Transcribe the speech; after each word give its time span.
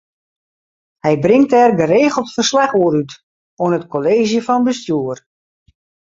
Hy 1.05 1.13
bringt 1.23 1.51
dêr 1.53 1.71
geregeld 1.79 2.29
ferslach 2.35 2.73
oer 2.81 2.93
út 3.01 3.11
oan 3.61 3.75
it 3.77 3.89
Kolleezje 3.91 4.41
fan 4.47 4.65
Bestjoer. 4.67 5.17